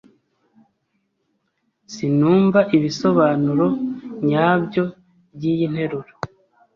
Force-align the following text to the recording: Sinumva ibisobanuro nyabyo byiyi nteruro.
Sinumva 1.93 2.59
ibisobanuro 2.77 3.67
nyabyo 4.27 4.83
byiyi 5.35 5.65
nteruro. 5.73 6.11